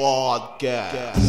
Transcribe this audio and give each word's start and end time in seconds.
Podcast. 0.00 1.20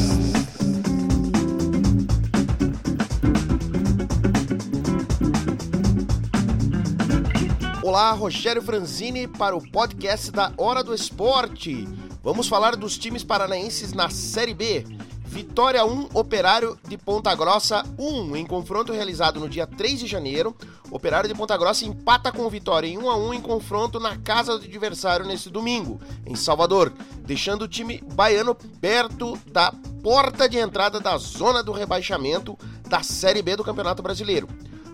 Olá, 7.83 8.13
Rogério 8.13 8.61
Franzini 8.61 9.27
para 9.27 9.57
o 9.57 9.71
podcast 9.71 10.31
da 10.31 10.53
Hora 10.55 10.81
do 10.81 10.95
Esporte. 10.95 11.85
Vamos 12.23 12.47
falar 12.47 12.77
dos 12.77 12.97
times 12.97 13.25
paranaenses 13.25 13.91
na 13.91 14.09
Série 14.09 14.53
B. 14.53 14.85
Vitória 15.31 15.85
1, 15.85 16.09
Operário 16.13 16.77
de 16.85 16.97
Ponta 16.97 17.33
Grossa 17.33 17.85
1, 17.97 18.35
em 18.35 18.45
confronto 18.45 18.91
realizado 18.91 19.39
no 19.39 19.47
dia 19.47 19.65
3 19.65 20.01
de 20.01 20.05
janeiro. 20.05 20.53
Operário 20.91 21.29
de 21.29 21.33
Ponta 21.33 21.55
Grossa 21.55 21.85
empata 21.85 22.33
com 22.33 22.49
Vitória 22.49 22.85
em 22.85 22.97
1 22.97 23.09
a 23.09 23.15
1 23.15 23.33
em 23.35 23.41
confronto 23.41 23.97
na 23.97 24.17
casa 24.17 24.59
do 24.59 24.65
adversário 24.65 25.25
neste 25.25 25.49
domingo, 25.49 26.01
em 26.25 26.35
Salvador, 26.35 26.91
deixando 27.25 27.61
o 27.61 27.67
time 27.67 28.03
baiano 28.13 28.53
perto 28.53 29.39
da 29.49 29.71
porta 30.03 30.49
de 30.49 30.57
entrada 30.57 30.99
da 30.99 31.17
zona 31.17 31.63
do 31.63 31.71
rebaixamento 31.71 32.59
da 32.89 33.01
Série 33.01 33.41
B 33.41 33.55
do 33.55 33.63
Campeonato 33.63 34.03
Brasileiro. 34.03 34.49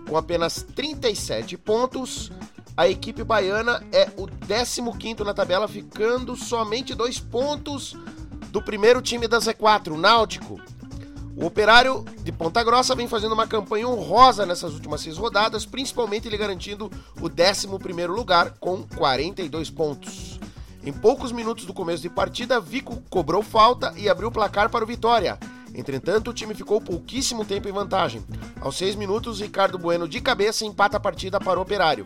Com 0.08 0.16
apenas 0.16 0.64
37 0.72 1.56
pontos, 1.56 2.30
a 2.76 2.88
equipe 2.88 3.24
baiana 3.24 3.84
é 3.90 4.08
o 4.16 4.28
15º 4.28 5.24
na 5.24 5.34
tabela, 5.34 5.66
ficando 5.66 6.36
somente 6.36 6.94
dois 6.94 7.18
pontos 7.18 7.96
do 8.50 8.62
primeiro 8.62 9.02
time 9.02 9.28
da 9.28 9.38
Z4, 9.38 9.92
o 9.92 9.96
Náutico. 9.96 10.60
O 11.36 11.46
Operário 11.46 12.04
de 12.24 12.32
Ponta 12.32 12.64
Grossa 12.64 12.96
vem 12.96 13.06
fazendo 13.06 13.32
uma 13.32 13.46
campanha 13.46 13.86
honrosa 13.86 14.44
nessas 14.44 14.74
últimas 14.74 15.00
seis 15.00 15.16
rodadas, 15.16 15.64
principalmente 15.64 16.26
ele 16.26 16.36
garantindo 16.36 16.90
o 17.20 17.30
11º 17.30 18.08
lugar 18.08 18.54
com 18.58 18.82
42 18.96 19.70
pontos. 19.70 20.40
Em 20.82 20.92
poucos 20.92 21.30
minutos 21.30 21.64
do 21.64 21.72
começo 21.72 22.02
de 22.02 22.08
partida, 22.08 22.60
Vico 22.60 23.02
cobrou 23.08 23.42
falta 23.42 23.92
e 23.96 24.08
abriu 24.08 24.28
o 24.28 24.32
placar 24.32 24.68
para 24.68 24.84
o 24.84 24.86
Vitória. 24.86 25.38
Entretanto, 25.74 26.30
o 26.30 26.34
time 26.34 26.54
ficou 26.54 26.80
pouquíssimo 26.80 27.44
tempo 27.44 27.68
em 27.68 27.72
vantagem. 27.72 28.24
Aos 28.60 28.76
seis 28.76 28.96
minutos, 28.96 29.40
Ricardo 29.40 29.78
Bueno 29.78 30.08
de 30.08 30.20
cabeça 30.20 30.64
empata 30.64 30.96
a 30.96 31.00
partida 31.00 31.38
para 31.38 31.58
o 31.58 31.62
Operário. 31.62 32.04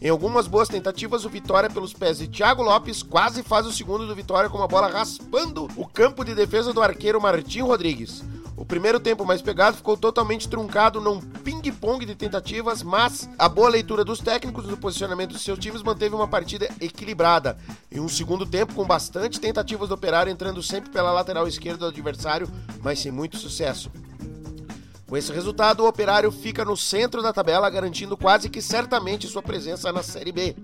Em 0.00 0.10
algumas 0.10 0.46
boas 0.46 0.68
tentativas, 0.68 1.24
o 1.24 1.30
Vitória, 1.30 1.70
pelos 1.70 1.94
pés 1.94 2.18
de 2.18 2.28
Thiago 2.28 2.62
Lopes, 2.62 3.02
quase 3.02 3.42
faz 3.42 3.66
o 3.66 3.72
segundo 3.72 4.06
do 4.06 4.14
Vitória 4.14 4.50
com 4.50 4.62
a 4.62 4.68
bola 4.68 4.88
raspando 4.88 5.68
o 5.74 5.86
campo 5.86 6.22
de 6.22 6.34
defesa 6.34 6.70
do 6.72 6.82
arqueiro 6.82 7.20
Martim 7.20 7.60
Rodrigues. 7.60 8.22
O 8.56 8.64
primeiro 8.64 9.00
tempo 9.00 9.24
mais 9.24 9.40
pegado 9.40 9.76
ficou 9.76 9.96
totalmente 9.96 10.48
truncado 10.48 11.00
num 11.00 11.20
ping-pong 11.20 12.04
de 12.04 12.14
tentativas, 12.14 12.82
mas 12.82 13.28
a 13.38 13.48
boa 13.48 13.70
leitura 13.70 14.04
dos 14.04 14.18
técnicos 14.18 14.66
no 14.66 14.76
posicionamento 14.76 15.32
dos 15.32 15.42
seus 15.42 15.58
times 15.58 15.82
manteve 15.82 16.14
uma 16.14 16.28
partida 16.28 16.68
equilibrada. 16.80 17.58
Em 17.90 18.00
um 18.00 18.08
segundo 18.08 18.44
tempo, 18.44 18.74
com 18.74 18.84
bastante 18.84 19.40
tentativas 19.40 19.88
do 19.88 19.94
operário 19.94 20.30
entrando 20.30 20.62
sempre 20.62 20.90
pela 20.90 21.12
lateral 21.12 21.48
esquerda 21.48 21.78
do 21.78 21.86
adversário, 21.86 22.48
mas 22.82 22.98
sem 22.98 23.12
muito 23.12 23.38
sucesso. 23.38 23.90
Com 25.06 25.16
esse 25.16 25.32
resultado, 25.32 25.84
o 25.84 25.86
Operário 25.86 26.32
fica 26.32 26.64
no 26.64 26.76
centro 26.76 27.22
da 27.22 27.32
tabela, 27.32 27.70
garantindo 27.70 28.16
quase 28.16 28.50
que 28.50 28.60
certamente 28.60 29.28
sua 29.28 29.40
presença 29.40 29.92
na 29.92 30.02
Série 30.02 30.32
B, 30.32 30.56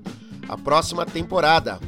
a 0.49 0.59
próxima 0.59 1.07
temporada. 1.07 1.79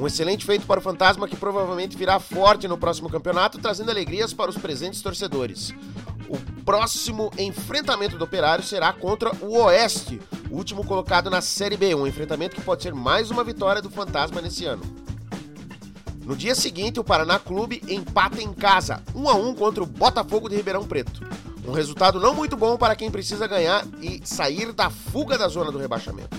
Um 0.00 0.06
excelente 0.06 0.46
feito 0.46 0.66
para 0.66 0.80
o 0.80 0.82
Fantasma 0.82 1.28
que 1.28 1.36
provavelmente 1.36 1.96
virá 1.96 2.18
forte 2.18 2.66
no 2.66 2.78
próximo 2.78 3.10
campeonato, 3.10 3.58
trazendo 3.58 3.90
alegrias 3.90 4.32
para 4.32 4.50
os 4.50 4.56
presentes 4.56 5.02
torcedores. 5.02 5.74
O 6.26 6.38
próximo 6.64 7.30
enfrentamento 7.36 8.16
do 8.16 8.24
Operário 8.24 8.64
será 8.64 8.90
contra 8.92 9.30
o 9.44 9.58
Oeste, 9.64 10.20
o 10.50 10.56
último 10.56 10.86
colocado 10.86 11.28
na 11.28 11.42
Série 11.42 11.76
B, 11.76 11.94
um 11.94 12.06
enfrentamento 12.06 12.56
que 12.56 12.62
pode 12.62 12.82
ser 12.82 12.94
mais 12.94 13.30
uma 13.30 13.44
vitória 13.44 13.82
do 13.82 13.90
Fantasma 13.90 14.40
nesse 14.40 14.64
ano. 14.64 14.84
No 16.24 16.34
dia 16.34 16.54
seguinte, 16.54 17.00
o 17.00 17.04
Paraná 17.04 17.38
Clube 17.38 17.82
empata 17.88 18.40
em 18.40 18.54
casa, 18.54 19.02
1 19.14 19.28
a 19.28 19.34
1 19.34 19.54
contra 19.54 19.82
o 19.82 19.86
Botafogo 19.86 20.48
de 20.48 20.56
Ribeirão 20.56 20.86
Preto. 20.86 21.26
Um 21.68 21.72
resultado 21.72 22.18
não 22.18 22.32
muito 22.32 22.56
bom 22.56 22.78
para 22.78 22.96
quem 22.96 23.10
precisa 23.10 23.46
ganhar 23.46 23.86
e 24.00 24.22
sair 24.24 24.72
da 24.72 24.88
fuga 24.88 25.36
da 25.36 25.48
zona 25.48 25.70
do 25.70 25.76
rebaixamento. 25.76 26.34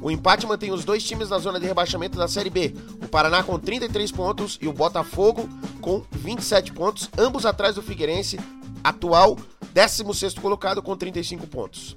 O 0.00 0.10
empate 0.10 0.48
mantém 0.48 0.72
os 0.72 0.84
dois 0.84 1.04
times 1.04 1.30
na 1.30 1.38
zona 1.38 1.60
de 1.60 1.66
rebaixamento 1.66 2.18
da 2.18 2.26
Série 2.26 2.50
B, 2.50 2.74
o 3.00 3.06
Paraná 3.06 3.44
com 3.44 3.56
33 3.56 4.10
pontos 4.10 4.58
e 4.60 4.66
o 4.66 4.72
Botafogo 4.72 5.48
com 5.80 6.02
27 6.10 6.72
pontos, 6.72 7.08
ambos 7.16 7.46
atrás 7.46 7.76
do 7.76 7.82
Figueirense, 7.82 8.36
atual 8.82 9.38
16º 9.72 10.40
colocado 10.40 10.82
com 10.82 10.96
35 10.96 11.46
pontos. 11.46 11.96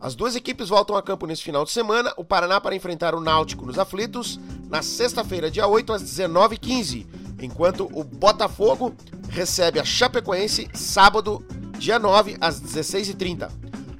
As 0.00 0.14
duas 0.14 0.36
equipes 0.36 0.68
voltam 0.68 0.96
a 0.96 1.02
campo 1.02 1.26
nesse 1.26 1.42
final 1.42 1.64
de 1.64 1.72
semana, 1.72 2.14
o 2.16 2.24
Paraná 2.24 2.60
para 2.60 2.76
enfrentar 2.76 3.12
o 3.16 3.20
Náutico 3.20 3.66
nos 3.66 3.78
aflitos, 3.78 4.38
na 4.68 4.82
sexta-feira, 4.82 5.50
dia 5.50 5.66
8, 5.66 5.92
às 5.92 6.02
19h15, 6.04 7.06
enquanto 7.40 7.90
o 7.92 8.04
Botafogo 8.04 8.94
recebe 9.28 9.80
a 9.80 9.84
Chapecoense 9.84 10.68
sábado, 10.72 11.44
dia 11.84 11.98
9, 11.98 12.38
às 12.40 12.62
16h30. 12.62 13.50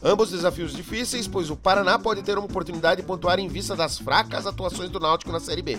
Ambos 0.02 0.30
desafios 0.30 0.72
difíceis, 0.72 1.28
pois 1.28 1.50
o 1.50 1.56
Paraná 1.56 1.98
pode 1.98 2.22
ter 2.22 2.38
uma 2.38 2.46
oportunidade 2.46 3.02
de 3.02 3.06
pontuar 3.06 3.38
em 3.38 3.46
vista 3.46 3.76
das 3.76 3.98
fracas 3.98 4.46
atuações 4.46 4.88
do 4.88 4.98
Náutico 4.98 5.30
na 5.30 5.38
Série 5.38 5.60
B. 5.60 5.78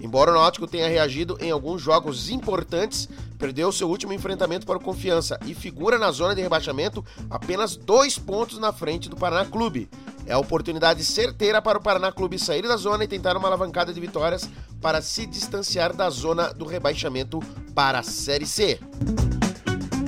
Embora 0.00 0.30
o 0.30 0.34
Náutico 0.34 0.66
tenha 0.66 0.88
reagido 0.88 1.36
em 1.40 1.50
alguns 1.50 1.82
jogos 1.82 2.30
importantes, 2.30 3.06
perdeu 3.38 3.70
seu 3.70 3.86
último 3.90 4.14
enfrentamento 4.14 4.66
para 4.66 4.78
o 4.78 4.82
Confiança 4.82 5.38
e 5.44 5.54
figura 5.54 5.98
na 5.98 6.10
zona 6.10 6.34
de 6.34 6.40
rebaixamento 6.40 7.04
apenas 7.28 7.76
dois 7.76 8.18
pontos 8.18 8.58
na 8.58 8.72
frente 8.72 9.10
do 9.10 9.16
Paraná 9.16 9.44
Clube. 9.44 9.90
É 10.24 10.32
a 10.32 10.38
oportunidade 10.38 11.04
certeira 11.04 11.60
para 11.60 11.76
o 11.76 11.82
Paraná 11.82 12.10
Clube 12.10 12.38
sair 12.38 12.62
da 12.62 12.78
zona 12.78 13.04
e 13.04 13.08
tentar 13.08 13.36
uma 13.36 13.48
alavancada 13.48 13.92
de 13.92 14.00
vitórias 14.00 14.48
para 14.80 15.02
se 15.02 15.26
distanciar 15.26 15.94
da 15.94 16.08
zona 16.08 16.50
do 16.54 16.64
rebaixamento 16.64 17.40
para 17.74 17.98
a 17.98 18.02
Série 18.02 18.46
C. 18.46 18.80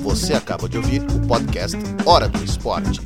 Você 0.04 0.34
acaba 0.34 0.68
de 0.68 0.76
ouvir 0.76 1.00
o 1.00 1.26
podcast 1.26 1.78
Hora 2.04 2.28
do 2.28 2.44
Esporte. 2.44 3.00